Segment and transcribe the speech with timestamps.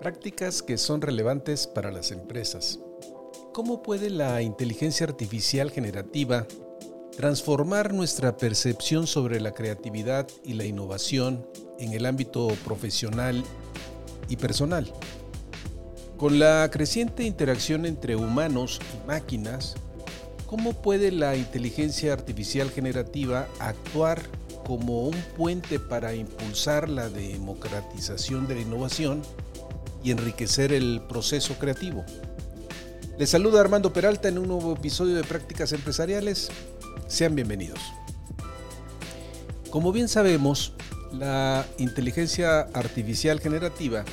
[0.00, 2.78] Prácticas que son relevantes para las empresas.
[3.52, 6.46] ¿Cómo puede la inteligencia artificial generativa
[7.14, 11.46] transformar nuestra percepción sobre la creatividad y la innovación
[11.78, 13.44] en el ámbito profesional
[14.30, 14.90] y personal?
[16.16, 19.74] Con la creciente interacción entre humanos y máquinas,
[20.46, 24.22] ¿cómo puede la inteligencia artificial generativa actuar
[24.64, 29.20] como un puente para impulsar la democratización de la innovación
[30.02, 32.04] y enriquecer el proceso creativo.
[33.18, 36.50] Les saluda Armando Peralta en un nuevo episodio de Prácticas Empresariales.
[37.06, 37.80] Sean bienvenidos.
[39.70, 40.72] Como bien sabemos,
[41.12, 44.04] la inteligencia artificial generativa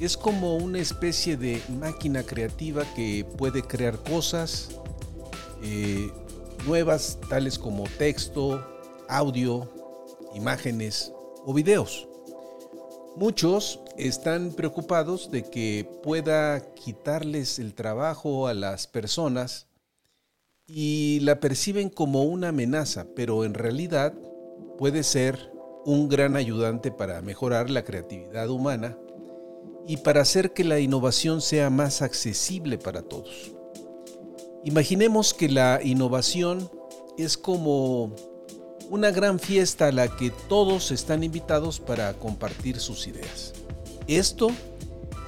[0.00, 4.70] es como una especie de máquina creativa que puede crear cosas
[5.62, 6.10] eh,
[6.66, 8.64] nuevas tales como texto,
[9.08, 9.70] audio,
[10.34, 11.12] imágenes
[11.44, 12.06] o videos.
[13.16, 19.68] Muchos están preocupados de que pueda quitarles el trabajo a las personas
[20.66, 24.14] y la perciben como una amenaza, pero en realidad
[24.78, 25.52] puede ser
[25.84, 28.98] un gran ayudante para mejorar la creatividad humana
[29.86, 33.52] y para hacer que la innovación sea más accesible para todos.
[34.64, 36.68] Imaginemos que la innovación
[37.16, 38.16] es como
[38.90, 43.52] una gran fiesta a la que todos están invitados para compartir sus ideas.
[44.06, 44.50] Esto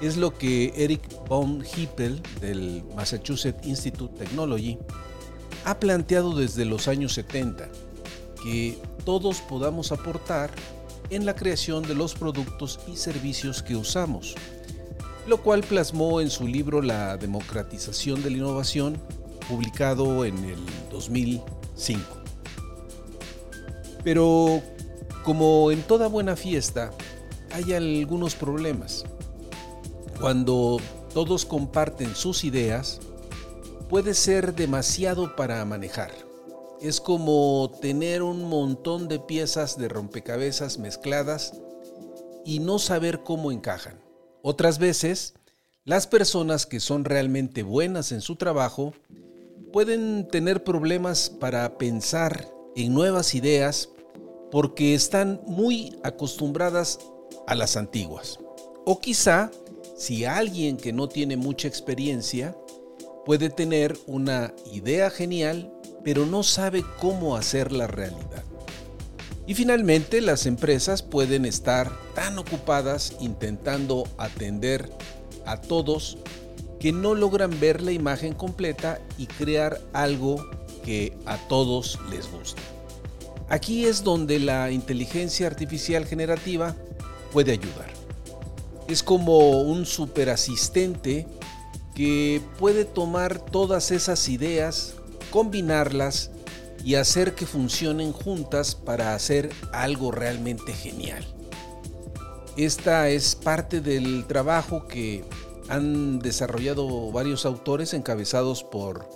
[0.00, 4.78] es lo que Eric von Hippel del Massachusetts Institute of Technology
[5.64, 7.68] ha planteado desde los años 70,
[8.42, 10.50] que todos podamos aportar
[11.10, 14.34] en la creación de los productos y servicios que usamos,
[15.26, 18.98] lo cual plasmó en su libro La democratización de la innovación,
[19.48, 20.58] publicado en el
[20.90, 22.15] 2005.
[24.06, 24.62] Pero
[25.24, 26.92] como en toda buena fiesta,
[27.50, 29.04] hay algunos problemas.
[30.20, 30.80] Cuando
[31.12, 33.00] todos comparten sus ideas,
[33.88, 36.12] puede ser demasiado para manejar.
[36.80, 41.54] Es como tener un montón de piezas de rompecabezas mezcladas
[42.44, 43.98] y no saber cómo encajan.
[44.40, 45.34] Otras veces,
[45.84, 48.94] las personas que son realmente buenas en su trabajo
[49.72, 53.88] pueden tener problemas para pensar en nuevas ideas
[54.50, 56.98] porque están muy acostumbradas
[57.46, 58.38] a las antiguas.
[58.84, 59.50] O quizá,
[59.96, 62.56] si alguien que no tiene mucha experiencia
[63.24, 65.72] puede tener una idea genial,
[66.04, 68.44] pero no sabe cómo hacerla realidad.
[69.46, 74.90] Y finalmente, las empresas pueden estar tan ocupadas intentando atender
[75.44, 76.18] a todos
[76.80, 80.44] que no logran ver la imagen completa y crear algo
[80.84, 82.75] que a todos les guste.
[83.48, 86.74] Aquí es donde la inteligencia artificial generativa
[87.32, 87.90] puede ayudar.
[88.88, 91.26] Es como un superasistente
[91.94, 94.94] que puede tomar todas esas ideas,
[95.30, 96.30] combinarlas
[96.84, 101.24] y hacer que funcionen juntas para hacer algo realmente genial.
[102.56, 105.24] Esta es parte del trabajo que
[105.68, 109.08] han desarrollado varios autores encabezados por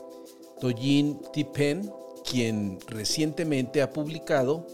[0.60, 1.90] Tojin Tipen
[2.30, 4.64] quien recientemente ha publicado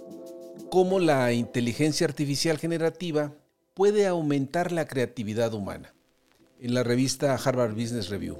[0.71, 3.33] cómo la inteligencia artificial generativa
[3.72, 5.95] puede aumentar la creatividad humana
[6.61, 8.37] en la revista Harvard Business Review,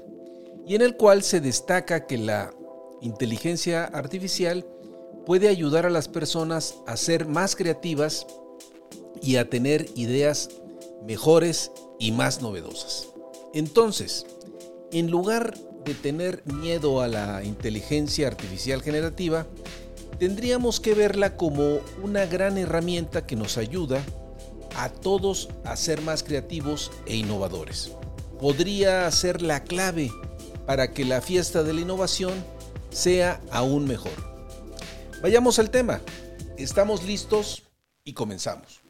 [0.67, 2.53] y en el cual se destaca que la
[3.01, 4.67] inteligencia artificial
[5.25, 8.27] puede ayudar a las personas a ser más creativas
[9.23, 10.49] y a tener ideas
[11.07, 13.07] mejores y más novedosas.
[13.55, 14.27] Entonces,
[14.91, 19.47] en lugar de tener miedo a la inteligencia artificial generativa,
[20.19, 24.03] tendríamos que verla como una gran herramienta que nos ayuda
[24.75, 27.93] a todos a ser más creativos e innovadores.
[28.39, 30.11] Podría ser la clave
[30.65, 32.33] para que la fiesta de la innovación
[32.91, 34.11] sea aún mejor.
[35.21, 36.01] Vayamos al tema.
[36.57, 37.63] Estamos listos
[38.03, 38.81] y comenzamos.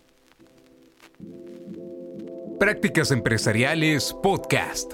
[2.60, 4.94] Prácticas Empresariales Podcast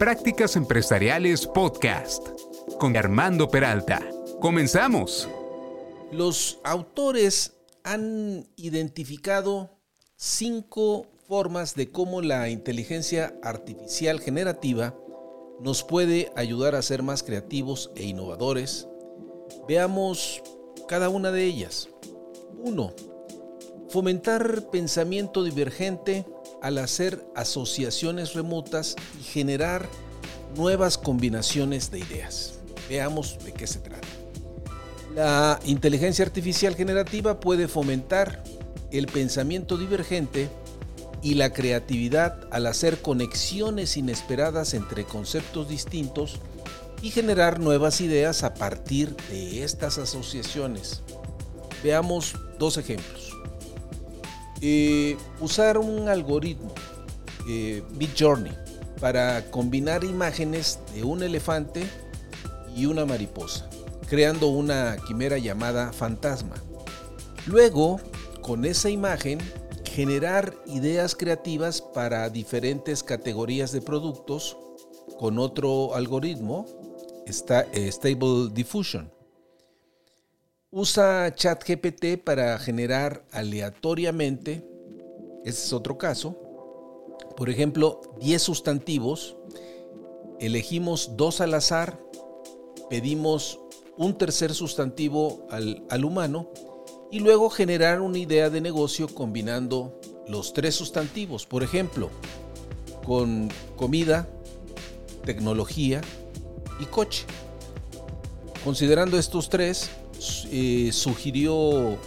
[0.00, 2.26] Prácticas Empresariales Podcast
[2.78, 4.00] con Armando Peralta.
[4.40, 5.28] Comenzamos.
[6.10, 9.76] Los autores han identificado
[10.16, 14.96] cinco formas de cómo la inteligencia artificial generativa
[15.60, 18.88] nos puede ayudar a ser más creativos e innovadores.
[19.68, 20.42] Veamos
[20.88, 21.90] cada una de ellas.
[22.64, 22.94] 1.
[23.90, 26.24] Fomentar pensamiento divergente
[26.62, 29.88] al hacer asociaciones remotas y generar
[30.56, 32.54] nuevas combinaciones de ideas.
[32.88, 34.06] Veamos de qué se trata.
[35.14, 38.42] La inteligencia artificial generativa puede fomentar
[38.92, 40.48] el pensamiento divergente
[41.22, 46.38] y la creatividad al hacer conexiones inesperadas entre conceptos distintos
[47.02, 51.02] y generar nuevas ideas a partir de estas asociaciones.
[51.82, 53.36] Veamos dos ejemplos.
[54.62, 56.74] Eh, usar un algoritmo,
[57.48, 57.82] eh,
[58.18, 58.52] Journey
[59.00, 61.82] para combinar imágenes de un elefante
[62.76, 63.68] y una mariposa,
[64.08, 66.56] creando una quimera llamada fantasma.
[67.46, 68.00] Luego,
[68.42, 69.38] con esa imagen,
[69.84, 74.58] generar ideas creativas para diferentes categorías de productos
[75.18, 76.66] con otro algoritmo,
[77.26, 79.10] eh, Stable Diffusion.
[80.72, 84.64] Usa ChatGPT para generar aleatoriamente,
[85.44, 86.36] ese es otro caso,
[87.36, 89.36] por ejemplo, 10 sustantivos,
[90.38, 92.00] elegimos dos al azar,
[92.88, 93.58] pedimos
[93.96, 96.48] un tercer sustantivo al, al humano
[97.10, 101.46] y luego generar una idea de negocio combinando los tres sustantivos.
[101.46, 102.10] Por ejemplo,
[103.04, 104.28] con comida,
[105.24, 106.00] tecnología
[106.78, 107.26] y coche.
[108.64, 109.90] Considerando estos tres,
[110.50, 111.98] eh, sugirió,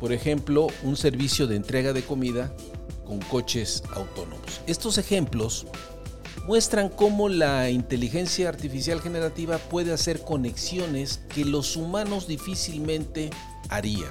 [0.00, 2.52] por ejemplo, un servicio de entrega de comida
[3.06, 4.60] con coches autónomos.
[4.66, 5.66] Estos ejemplos
[6.46, 13.28] muestran cómo la inteligencia artificial generativa puede hacer conexiones que los humanos difícilmente
[13.68, 14.10] harían,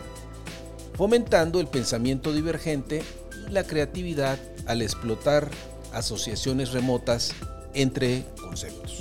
[0.93, 3.01] fomentando el pensamiento divergente
[3.47, 4.37] y la creatividad
[4.67, 5.49] al explotar
[5.91, 7.31] asociaciones remotas
[7.73, 8.99] entre conceptos.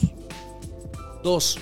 [1.22, 1.58] 2.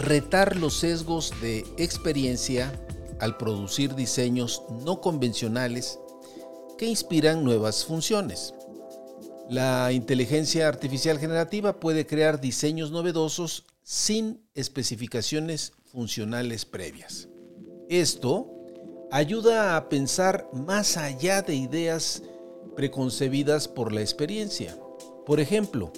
[0.00, 2.72] Retar los sesgos de experiencia
[3.18, 5.98] al producir diseños no convencionales
[6.76, 8.54] que inspiran nuevas funciones.
[9.50, 17.28] La inteligencia artificial generativa puede crear diseños novedosos sin especificaciones funcionales previas.
[17.88, 18.54] Esto
[19.10, 22.22] ayuda a pensar más allá de ideas
[22.76, 24.78] preconcebidas por la experiencia.
[25.26, 25.92] Por ejemplo,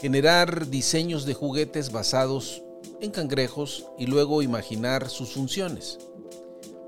[0.00, 2.62] generar diseños de juguetes basados
[3.00, 5.98] en cangrejos y luego imaginar sus funciones.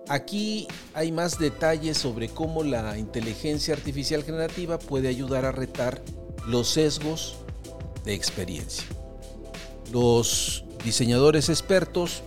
[0.09, 6.03] Aquí hay más detalles sobre cómo la inteligencia artificial generativa puede ayudar a retar
[6.47, 7.37] los sesgos
[8.05, 8.85] de experiencia.
[9.93, 12.23] Los diseñadores expertos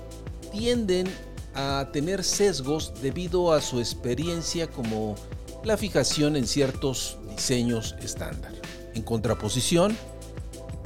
[0.52, 1.08] tienden
[1.54, 5.16] a tener sesgos debido a su experiencia como
[5.64, 8.54] la fijación en ciertos diseños estándar.
[8.94, 9.98] En contraposición,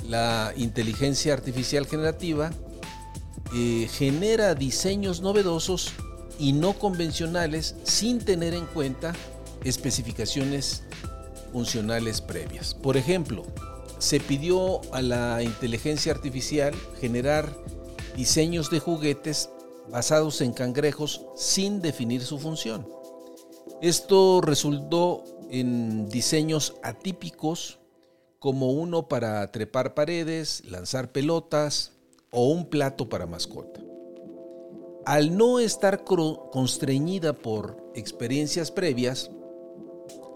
[0.08, 2.52] la inteligencia artificial generativa
[3.54, 5.94] eh, genera diseños novedosos
[6.38, 9.14] y no convencionales sin tener en cuenta
[9.64, 10.84] especificaciones
[11.52, 12.74] funcionales previas.
[12.74, 13.44] Por ejemplo,
[13.98, 17.54] se pidió a la inteligencia artificial generar
[18.16, 19.50] diseños de juguetes
[19.92, 22.88] basados en cangrejos sin definir su función.
[23.82, 27.80] Esto resultó en diseños atípicos
[28.40, 31.94] como uno para trepar paredes, lanzar pelotas
[32.32, 33.80] o un plato para mascota.
[35.06, 39.32] Al no estar constreñida por experiencias previas,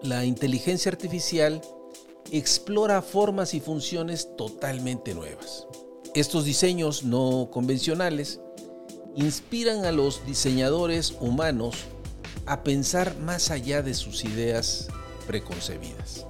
[0.01, 1.61] la inteligencia artificial
[2.31, 5.67] explora formas y funciones totalmente nuevas.
[6.15, 8.39] Estos diseños no convencionales
[9.15, 11.75] inspiran a los diseñadores humanos
[12.45, 14.87] a pensar más allá de sus ideas
[15.27, 16.25] preconcebidas.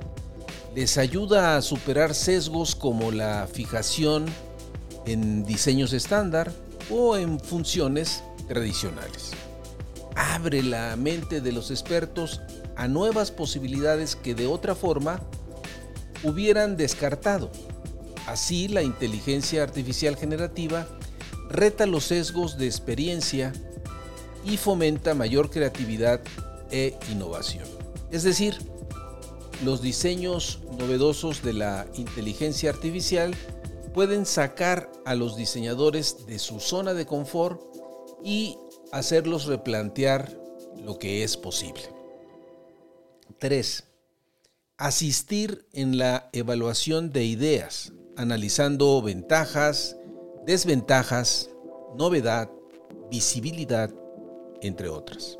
[0.75, 4.25] Les ayuda a superar sesgos como la fijación
[5.05, 6.51] en diseños estándar
[6.89, 9.31] o en funciones tradicionales.
[10.15, 12.41] Abre la mente de los expertos
[12.75, 15.21] a nuevas posibilidades que de otra forma
[16.23, 17.51] hubieran descartado.
[18.27, 20.87] Así la inteligencia artificial generativa
[21.49, 23.53] reta los sesgos de experiencia
[24.45, 26.21] y fomenta mayor creatividad
[26.71, 27.65] e innovación.
[28.11, 28.57] Es decir,
[29.63, 33.35] los diseños novedosos de la inteligencia artificial
[33.93, 37.61] pueden sacar a los diseñadores de su zona de confort
[38.23, 38.57] y
[38.91, 40.37] hacerlos replantear
[40.77, 41.83] lo que es posible.
[43.39, 43.83] 3.
[44.77, 49.97] asistir en la evaluación de ideas, analizando ventajas,
[50.45, 51.49] desventajas,
[51.97, 52.49] novedad,
[53.11, 53.91] visibilidad,
[54.61, 55.37] entre otras.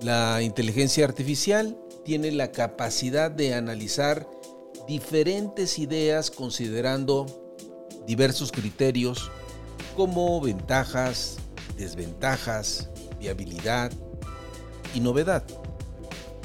[0.00, 4.28] La inteligencia artificial tiene la capacidad de analizar
[4.86, 7.45] diferentes ideas considerando
[8.06, 9.30] diversos criterios
[9.96, 11.36] como ventajas,
[11.76, 13.92] desventajas, viabilidad
[14.94, 15.44] y novedad.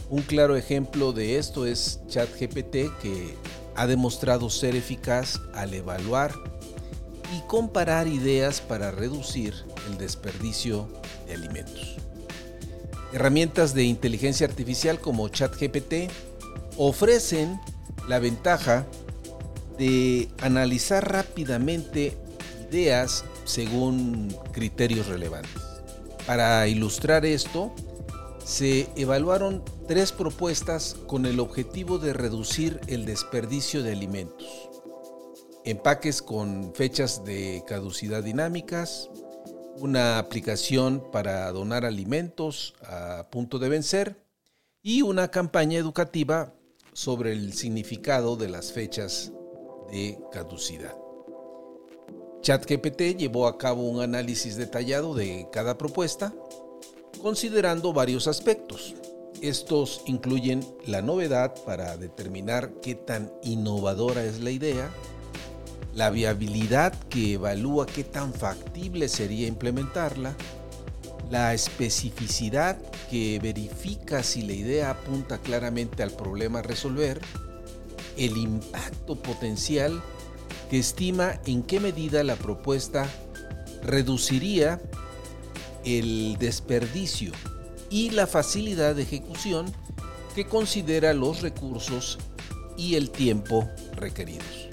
[0.10, 3.36] Un claro ejemplo de esto es ChatGPT que
[3.76, 6.34] ha demostrado ser eficaz al evaluar
[7.36, 9.54] y comparar ideas para reducir
[9.90, 10.90] el desperdicio
[11.28, 11.96] de alimentos.
[13.14, 16.12] Herramientas de inteligencia artificial como ChatGPT
[16.78, 17.60] ofrecen
[18.08, 18.86] la ventaja
[19.82, 22.16] de analizar rápidamente
[22.70, 25.60] ideas según criterios relevantes.
[26.28, 27.74] Para ilustrar esto,
[28.46, 34.70] se evaluaron tres propuestas con el objetivo de reducir el desperdicio de alimentos.
[35.66, 39.10] Empaques con fechas de caducidad dinámicas,
[39.78, 44.28] una aplicación para donar alimentos a punto de vencer
[44.84, 46.54] y una campaña educativa
[46.94, 49.32] sobre el significado de las fechas
[50.32, 50.96] caducidad.
[52.42, 56.34] ChatGPT llevó a cabo un análisis detallado de cada propuesta,
[57.22, 58.96] considerando varios aspectos.
[59.42, 64.92] Estos incluyen la novedad para determinar qué tan innovadora es la idea,
[65.94, 70.36] la viabilidad que evalúa qué tan factible sería implementarla,
[71.30, 72.78] la especificidad
[73.10, 77.22] que verifica si la idea apunta claramente al problema a resolver,
[78.18, 80.02] el impacto potencial
[80.70, 83.10] que estima en qué medida la propuesta
[83.84, 84.82] reduciría
[85.84, 87.32] el desperdicio
[87.90, 89.72] y la facilidad de ejecución
[90.36, 92.20] que considera los recursos
[92.78, 94.70] y el tiempo requeridos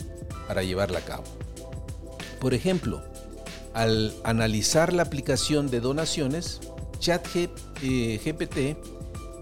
[0.47, 1.25] para llevarla a cabo.
[2.41, 3.03] Por ejemplo,
[3.75, 6.61] al analizar la aplicación de donaciones,
[7.01, 8.77] ChatGPT eh,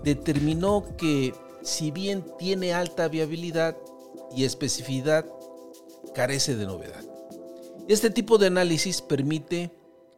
[0.03, 3.77] determinó que si bien tiene alta viabilidad
[4.35, 5.27] y especificidad,
[6.15, 7.05] carece de novedad.
[7.89, 9.71] Este tipo de análisis permite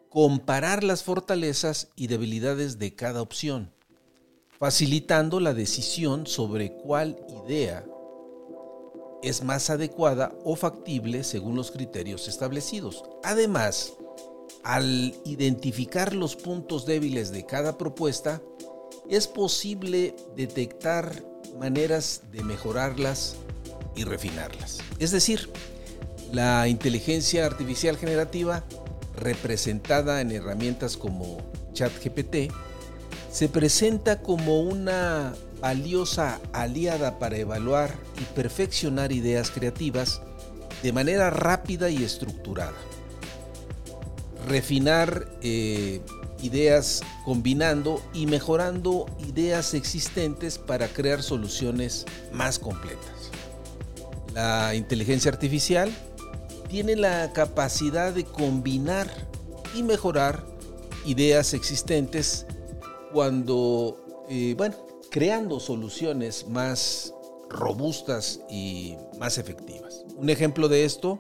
[0.09, 3.73] comparar las fortalezas y debilidades de cada opción,
[4.59, 7.85] facilitando la decisión sobre cuál idea
[9.23, 13.05] es más adecuada o factible según los criterios establecidos.
[13.23, 13.93] Además,
[14.62, 18.41] al identificar los puntos débiles de cada propuesta,
[19.09, 21.25] es posible detectar
[21.59, 23.37] maneras de mejorarlas
[23.99, 24.78] y refinarlas.
[24.99, 25.50] Es decir,
[26.33, 28.64] la inteligencia artificial generativa,
[29.17, 31.38] representada en herramientas como
[31.73, 32.52] ChatGPT,
[33.31, 40.23] se presenta como una valiosa aliada para evaluar y perfeccionar ideas creativas
[40.83, 42.76] de manera rápida y estructurada.
[44.47, 46.00] Refinar eh,
[46.43, 53.31] ideas combinando y mejorando ideas existentes para crear soluciones más completas.
[54.38, 55.92] La inteligencia artificial
[56.68, 59.11] tiene la capacidad de combinar
[59.75, 60.47] y mejorar
[61.04, 62.47] ideas existentes
[63.12, 64.76] cuando, eh, bueno,
[65.11, 67.12] creando soluciones más
[67.50, 70.04] robustas y más efectivas.
[70.16, 71.18] Un ejemplo de esto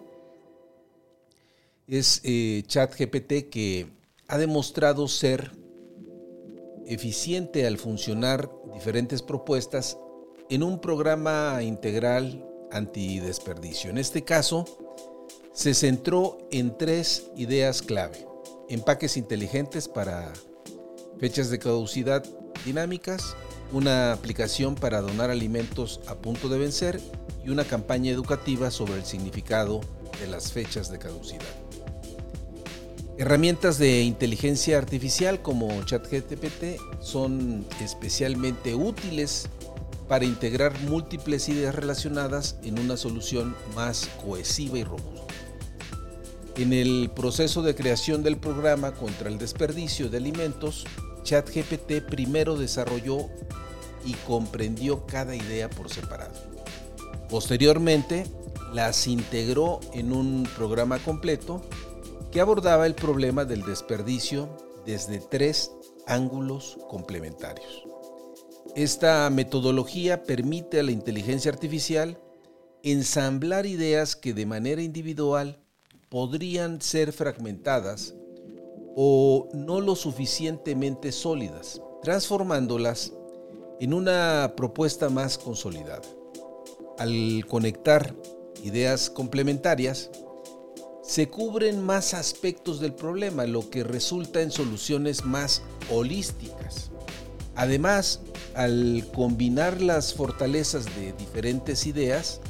[1.88, 3.88] es eh, ChatGPT que
[4.28, 5.50] ha demostrado ser
[6.86, 9.98] eficiente al funcionar diferentes propuestas
[10.50, 13.90] en un programa integral antidesperdicio.
[13.90, 14.64] En este caso,
[15.52, 18.26] se centró en tres ideas clave.
[18.68, 20.32] Empaques inteligentes para
[21.18, 22.24] fechas de caducidad
[22.64, 23.34] dinámicas,
[23.72, 27.00] una aplicación para donar alimentos a punto de vencer
[27.44, 29.80] y una campaña educativa sobre el significado
[30.20, 31.44] de las fechas de caducidad.
[33.18, 39.48] Herramientas de inteligencia artificial como ChatGPT son especialmente útiles
[40.08, 45.34] para integrar múltiples ideas relacionadas en una solución más cohesiva y robusta.
[46.56, 50.86] En el proceso de creación del programa contra el desperdicio de alimentos,
[51.22, 53.28] ChatGPT primero desarrolló
[54.04, 56.34] y comprendió cada idea por separado.
[57.28, 58.24] Posteriormente,
[58.72, 61.62] las integró en un programa completo
[62.32, 64.48] que abordaba el problema del desperdicio
[64.84, 65.70] desde tres
[66.06, 67.87] ángulos complementarios.
[68.78, 72.16] Esta metodología permite a la inteligencia artificial
[72.84, 75.58] ensamblar ideas que de manera individual
[76.08, 78.14] podrían ser fragmentadas
[78.94, 83.14] o no lo suficientemente sólidas, transformándolas
[83.80, 86.02] en una propuesta más consolidada.
[86.98, 88.14] al conectar
[88.62, 90.08] ideas complementarias,
[91.02, 96.92] se cubren más aspectos del problema, lo que resulta en soluciones más holísticas.
[97.56, 98.20] Además,
[98.58, 102.40] al combinar las fortalezas de diferentes ideas,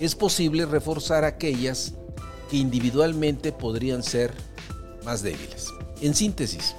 [0.00, 1.94] es posible reforzar aquellas
[2.50, 4.34] que individualmente podrían ser
[5.04, 5.68] más débiles.
[6.00, 6.74] En síntesis,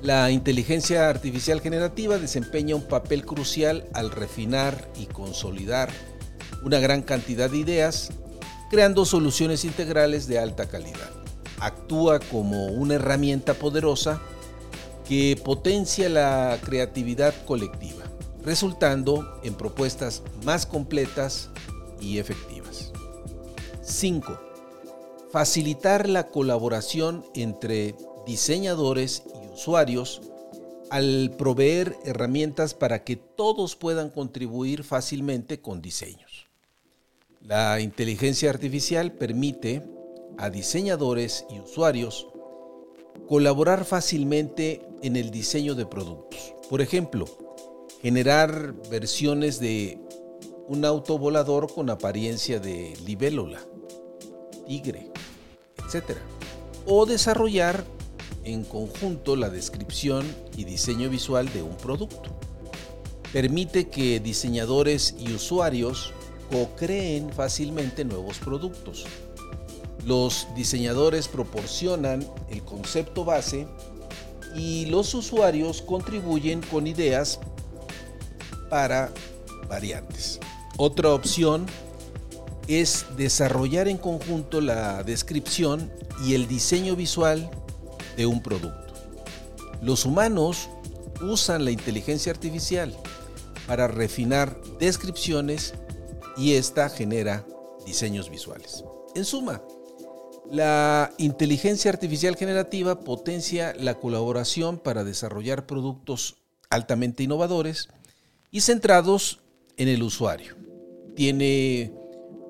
[0.00, 5.90] la inteligencia artificial generativa desempeña un papel crucial al refinar y consolidar
[6.62, 8.10] una gran cantidad de ideas,
[8.70, 11.10] creando soluciones integrales de alta calidad.
[11.58, 14.22] Actúa como una herramienta poderosa
[15.08, 18.04] que potencia la creatividad colectiva,
[18.44, 21.48] resultando en propuestas más completas
[21.98, 22.92] y efectivas.
[23.82, 24.38] 5.
[25.32, 27.94] Facilitar la colaboración entre
[28.26, 30.20] diseñadores y usuarios
[30.90, 36.48] al proveer herramientas para que todos puedan contribuir fácilmente con diseños.
[37.40, 39.82] La inteligencia artificial permite
[40.36, 42.26] a diseñadores y usuarios
[43.28, 46.54] colaborar fácilmente en el diseño de productos.
[46.70, 47.26] Por ejemplo,
[48.00, 49.98] generar versiones de
[50.66, 53.60] un auto volador con apariencia de libélula,
[54.66, 55.10] tigre,
[55.76, 56.16] etc.
[56.86, 57.84] O desarrollar
[58.44, 62.30] en conjunto la descripción y diseño visual de un producto.
[63.32, 66.14] Permite que diseñadores y usuarios
[66.50, 69.04] co-creen fácilmente nuevos productos.
[70.08, 73.68] Los diseñadores proporcionan el concepto base
[74.56, 77.38] y los usuarios contribuyen con ideas
[78.70, 79.12] para
[79.68, 80.40] variantes.
[80.78, 81.66] Otra opción
[82.68, 85.92] es desarrollar en conjunto la descripción
[86.24, 87.50] y el diseño visual
[88.16, 88.94] de un producto.
[89.82, 90.70] Los humanos
[91.20, 92.96] usan la inteligencia artificial
[93.66, 95.74] para refinar descripciones
[96.38, 97.44] y esta genera
[97.84, 98.84] diseños visuales.
[99.14, 99.60] En suma,
[100.50, 106.36] la inteligencia artificial generativa potencia la colaboración para desarrollar productos
[106.70, 107.88] altamente innovadores
[108.50, 109.40] y centrados
[109.76, 110.56] en el usuario.
[111.14, 111.92] Tiene